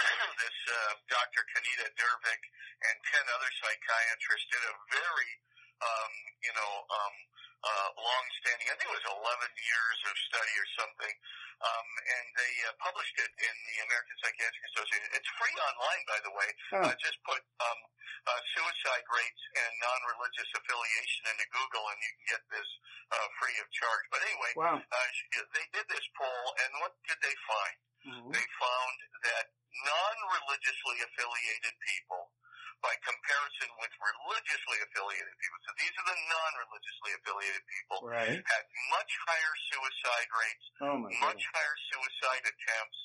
[0.40, 1.44] this uh, Dr.
[1.52, 2.42] Kanita Dervic
[2.80, 5.32] and 10 other psychiatrists did a very,
[5.84, 6.12] um,
[6.48, 7.14] you know, um,
[7.60, 11.14] uh, long-standing, I think it was 11 years of study or something,
[11.60, 15.08] um, and they uh, published it in the American Psychiatric Association.
[15.12, 16.48] It's free online, by the way.
[16.72, 16.88] Oh.
[16.88, 17.80] Uh, just put um,
[18.24, 22.68] uh, suicide rates and non-religious affiliation into Google, and you can get this
[23.12, 24.04] uh, free of charge.
[24.08, 24.76] But anyway, wow.
[24.80, 25.08] uh,
[25.52, 27.76] they did this poll, and what did they find?
[28.00, 28.32] Mhm.
[28.32, 28.96] They found
[29.28, 29.52] that
[29.84, 32.32] non-religiously affiliated people
[32.80, 35.58] by comparison with religiously affiliated people.
[35.68, 38.40] So these are the non-religiously affiliated people Right.
[38.40, 41.54] had much higher suicide rates, Oh much God.
[41.56, 42.98] higher suicide attempts,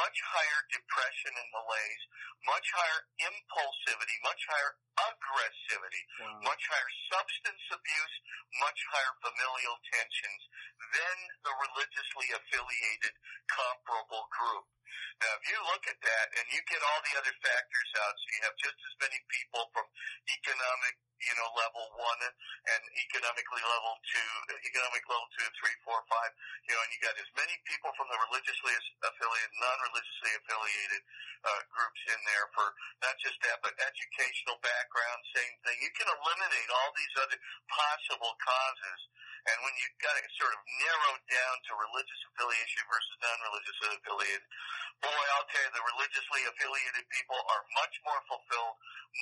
[0.00, 2.04] much higher depression and malaise,
[2.48, 4.72] much higher impulsivity, much higher
[5.10, 6.40] aggressivity, Wow.
[6.52, 8.14] much higher substance abuse,
[8.60, 10.42] much higher familial tensions
[10.92, 13.14] than the religiously affiliated
[13.48, 14.66] comparable group.
[15.22, 18.26] Now, if you look at that and you get all the other factors out, so
[18.34, 19.86] you have just as many people from
[20.30, 24.30] economic, you know, level one and economically level two,
[24.64, 26.32] economic level two, three, four, five,
[26.68, 28.72] you know, and you got as many people from the religiously
[29.04, 31.02] affiliated, non-religiously affiliated
[31.44, 32.66] uh, groups in there for
[33.04, 35.76] not just that, but educational background, same thing.
[35.80, 39.00] You can eliminate all these other possible causes.
[39.44, 44.44] And when you've got it sort of narrowed down to religious affiliation versus non-religious affiliated,
[45.04, 48.76] boy, I'll tell you, the religiously affiliated people are much more fulfilled,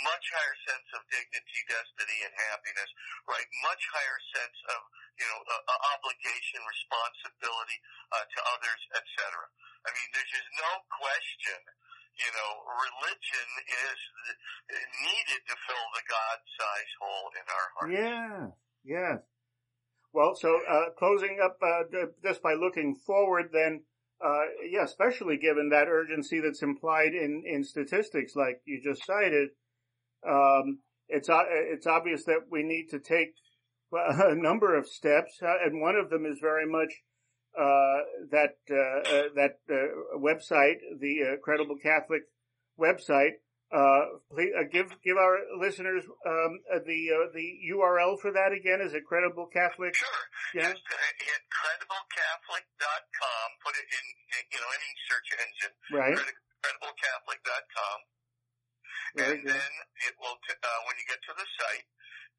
[0.06, 2.90] much higher sense of dignity, destiny, and happiness,
[3.26, 3.48] right?
[3.66, 4.80] Much higher sense of,
[5.18, 7.78] you know, uh, uh, obligation, responsibility
[8.14, 9.18] uh, to others, etc.
[9.82, 11.61] I mean, there's just no question
[12.12, 14.00] you know, religion is
[15.00, 17.96] needed to fill the God-sized hole in our hearts.
[17.96, 18.52] Yeah.
[18.85, 19.31] Yes.
[20.12, 21.85] Well, so uh, closing up uh,
[22.23, 23.83] just by looking forward, then,
[24.25, 29.50] uh, yeah, especially given that urgency that's implied in in statistics, like you just cited,
[30.29, 33.35] um, it's it's obvious that we need to take
[33.92, 36.92] a number of steps, and one of them is very much
[37.58, 38.00] uh,
[38.31, 39.58] that uh, uh, that
[40.17, 42.23] website, the Credible Catholic
[42.79, 43.40] website,
[43.73, 48.52] Uh, please uh, give give our listeners um, uh, the uh, the URL for that
[48.52, 48.85] again.
[48.85, 49.96] Is it Credible Catholic?
[49.96, 50.23] Sure.
[50.52, 50.77] Yeah.
[50.77, 53.46] Just hit crediblecatholic.com.
[53.64, 54.04] Put it in,
[54.37, 55.73] in you know any search engine.
[55.88, 56.18] Right.
[56.60, 57.98] Crediblecatholic.com.
[59.16, 59.56] Very and good.
[59.56, 59.73] then
[60.08, 61.85] it will, t- uh, when you get to the site,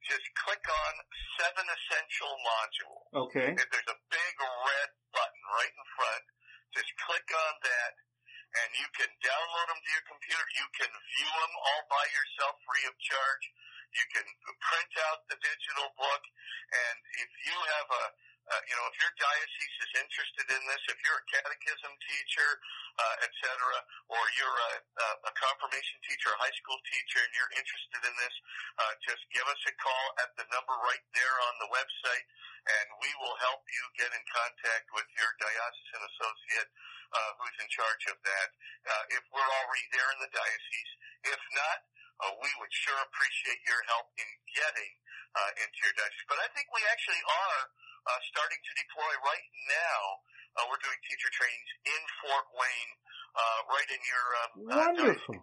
[0.05, 0.93] just click on
[1.37, 3.05] Seven Essential Modules.
[3.29, 3.49] Okay.
[3.53, 6.23] If there's a big red button right in front,
[6.73, 7.91] just click on that,
[8.53, 10.45] and you can download them to your computer.
[10.57, 13.45] You can view them all by yourself free of charge.
[13.93, 14.25] You can
[14.57, 16.23] print out the digital book,
[16.73, 18.05] and if you have a
[18.43, 22.49] uh, you know, if your diocese is interested in this, if you're a catechism teacher,
[22.99, 23.33] uh, et
[24.11, 28.13] or you're a, a, a confirmation teacher, a high school teacher, and you're interested in
[28.19, 28.35] this,
[28.83, 32.25] uh, just give us a call at the number right there on the website,
[32.67, 36.69] and we will help you get in contact with your diocesan associate
[37.15, 38.49] uh, who's in charge of that.
[38.83, 40.91] Uh, if we're already there in the diocese,
[41.31, 41.79] if not,
[42.21, 44.93] uh, we would sure appreciate your help in getting
[45.33, 46.27] uh, into your diocese.
[46.29, 47.61] But I think we actually are
[48.07, 50.01] uh, starting to deploy right now.
[50.53, 52.93] Uh, we're doing teacher trainings in Fort Wayne,
[53.33, 55.35] uh, right in your um, uh, Wonderful.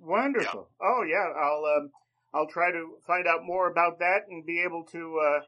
[0.00, 0.64] Wonderful.
[0.80, 1.92] Oh yeah, I'll um,
[2.32, 5.40] I'll try to find out more about that and be able to uh,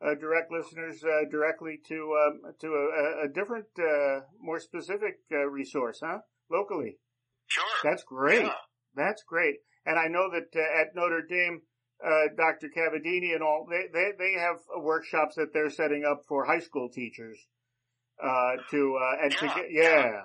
[0.00, 5.46] uh, direct listeners uh, directly to um, to a, a different, uh, more specific uh,
[5.46, 6.18] resource, huh?
[6.50, 6.98] Locally.
[7.46, 7.64] Sure.
[7.82, 8.42] That's great.
[8.42, 8.52] Yeah.
[8.94, 9.56] That's great.
[9.84, 11.62] And I know that uh, at Notre Dame,
[12.04, 12.68] uh, Dr.
[12.68, 16.88] Cavadini and all, they, they, they have workshops that they're setting up for high school
[16.88, 17.38] teachers,
[18.22, 20.22] uh, to, uh, and to get, yeah.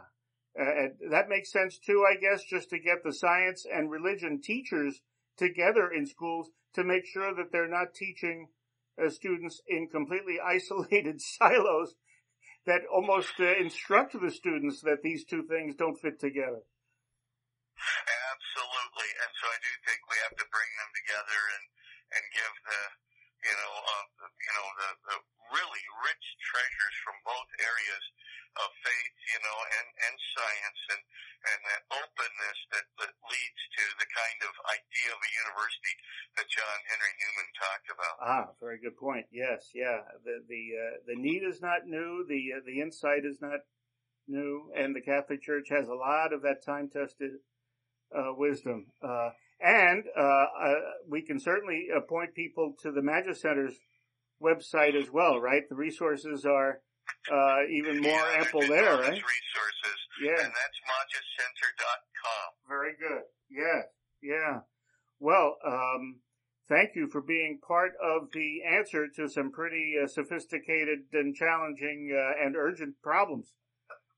[0.59, 4.41] Uh, and that makes sense too, I guess, just to get the science and religion
[4.43, 4.99] teachers
[5.37, 8.47] together in schools to make sure that they're not teaching
[9.03, 11.95] uh, students in completely isolated silos
[12.65, 16.61] that almost uh, instruct the students that these two things don't fit together.
[19.41, 21.65] So I do think we have to bring them together and,
[22.13, 22.81] and give the,
[23.41, 25.17] you know, uh, the, you know, the, the
[25.49, 28.05] really rich treasures from both areas
[28.61, 31.01] of faith, you know, and, and science and,
[31.41, 35.95] and that openness that, that leads to the kind of idea of a university
[36.37, 38.15] that John Henry Newman talked about.
[38.21, 39.25] Ah, very good point.
[39.33, 40.05] Yes, yeah.
[40.21, 42.27] The the uh, the need is not new.
[42.29, 43.65] The uh, the insight is not
[44.27, 47.41] new, and the Catholic Church has a lot of that time tested
[48.37, 48.87] wisdom.
[49.01, 50.73] Uh, and uh, uh,
[51.07, 53.75] we can certainly uh, point people to the Magis Center's
[54.41, 55.63] website as well, right?
[55.69, 56.81] The resources are
[57.31, 59.11] uh, even more Yeah, ample there, right?
[59.11, 60.29] Resources, Yeah.
[60.31, 62.67] and that's magiscenter.com.
[62.67, 63.23] Very good.
[63.49, 63.81] Yeah,
[64.21, 64.59] yeah.
[65.19, 66.21] Well, um,
[66.67, 72.11] thank you for being part of the answer to some pretty uh, sophisticated and challenging
[72.15, 73.53] uh, and urgent problems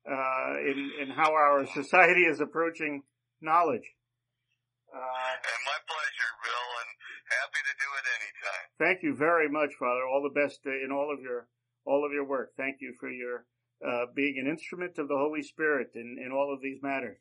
[0.09, 3.01] uh, in in how our society is approaching
[3.43, 3.85] knowledge.
[4.93, 6.91] Uh, And my pleasure, Bill, and
[7.29, 8.65] happy to do it anytime.
[8.79, 10.05] thank you very much, Father.
[10.07, 11.47] All the best uh, in all of your
[11.85, 12.53] all of your work.
[12.55, 13.45] Thank you for your
[13.85, 17.17] uh, being an instrument of the Holy Spirit in in all of these matters.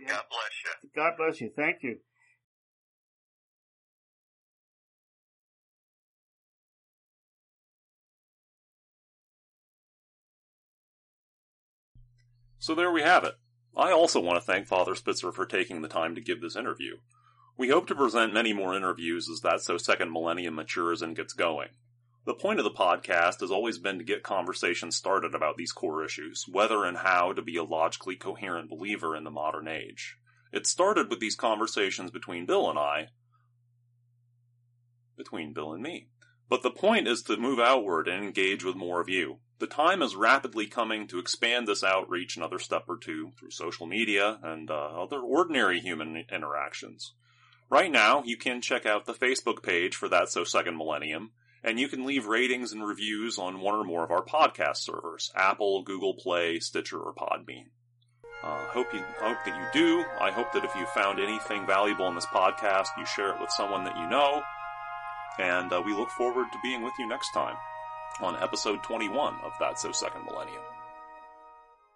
[0.00, 0.08] Yeah.
[0.14, 0.90] God bless you.
[0.94, 1.50] God bless you.
[1.54, 1.98] Thank you.
[12.58, 13.34] So there we have it.
[13.78, 16.96] I also want to thank Father Spitzer for taking the time to give this interview.
[17.56, 21.32] We hope to present many more interviews as that so second millennium matures and gets
[21.32, 21.68] going.
[22.24, 26.04] The point of the podcast has always been to get conversations started about these core
[26.04, 30.16] issues, whether and how to be a logically coherent believer in the modern age.
[30.52, 33.10] It started with these conversations between Bill and I,
[35.16, 36.08] between Bill and me.
[36.48, 39.38] But the point is to move outward and engage with more of you.
[39.58, 43.86] The time is rapidly coming to expand this outreach another step or two through social
[43.86, 47.14] media and uh, other ordinary human interactions.
[47.68, 51.32] Right now, you can check out the Facebook page for That's So Second Millennium,
[51.64, 55.32] and you can leave ratings and reviews on one or more of our podcast servers
[55.34, 57.66] Apple, Google Play, Stitcher, or Podbean.
[58.44, 60.04] Uh, hope you hope that you do.
[60.20, 63.50] I hope that if you found anything valuable in this podcast, you share it with
[63.50, 64.40] someone that you know.
[65.40, 67.56] And uh, we look forward to being with you next time
[68.20, 70.62] on episode 21 of That's So Second Millennium.